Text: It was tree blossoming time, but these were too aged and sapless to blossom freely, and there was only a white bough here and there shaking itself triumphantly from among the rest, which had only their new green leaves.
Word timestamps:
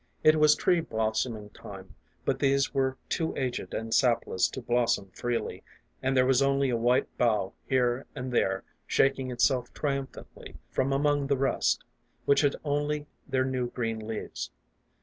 It 0.23 0.37
was 0.37 0.55
tree 0.55 0.79
blossoming 0.79 1.51
time, 1.51 1.93
but 2.25 2.39
these 2.39 2.73
were 2.73 2.97
too 3.07 3.35
aged 3.37 3.75
and 3.75 3.93
sapless 3.93 4.47
to 4.49 4.59
blossom 4.59 5.11
freely, 5.11 5.61
and 6.01 6.17
there 6.17 6.25
was 6.25 6.41
only 6.41 6.71
a 6.71 6.75
white 6.75 7.07
bough 7.19 7.53
here 7.67 8.07
and 8.15 8.31
there 8.31 8.63
shaking 8.87 9.29
itself 9.29 9.71
triumphantly 9.75 10.55
from 10.71 10.91
among 10.91 11.27
the 11.27 11.37
rest, 11.37 11.83
which 12.25 12.41
had 12.41 12.55
only 12.63 13.05
their 13.29 13.45
new 13.45 13.69
green 13.69 13.99
leaves. 13.99 14.49